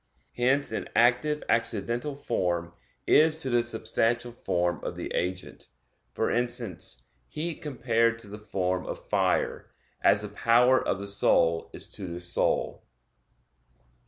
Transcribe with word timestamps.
Hence 0.35 0.71
an 0.71 0.89
active 0.95 1.43
accidental 1.47 2.15
form 2.15 2.73
is 3.05 3.37
to 3.43 3.51
the 3.51 3.61
substantial 3.61 4.31
form 4.31 4.83
of 4.83 4.95
the 4.95 5.13
agent 5.13 5.67
(for 6.11 6.31
instance, 6.31 7.03
heat 7.27 7.61
compared 7.61 8.17
to 8.17 8.27
the 8.27 8.39
form 8.39 8.87
of 8.87 9.07
fire) 9.09 9.69
as 10.03 10.23
the 10.23 10.29
power 10.29 10.83
of 10.83 10.97
the 10.97 11.07
soul 11.07 11.69
is 11.71 11.85
to 11.89 12.07
the 12.07 12.19
soul. 12.19 12.83